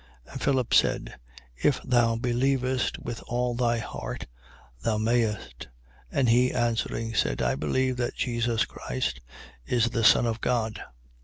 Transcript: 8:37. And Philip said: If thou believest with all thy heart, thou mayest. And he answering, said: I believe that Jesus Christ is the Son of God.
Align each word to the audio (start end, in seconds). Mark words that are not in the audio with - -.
8:37. 0.25 0.33
And 0.33 0.41
Philip 0.41 0.73
said: 0.73 1.15
If 1.61 1.83
thou 1.83 2.15
believest 2.15 2.97
with 2.97 3.21
all 3.27 3.53
thy 3.53 3.77
heart, 3.77 4.25
thou 4.81 4.97
mayest. 4.97 5.67
And 6.11 6.27
he 6.29 6.51
answering, 6.51 7.13
said: 7.13 7.39
I 7.39 7.53
believe 7.53 7.97
that 7.97 8.15
Jesus 8.15 8.65
Christ 8.65 9.21
is 9.67 9.91
the 9.91 10.03
Son 10.03 10.25
of 10.25 10.41
God. 10.41 10.81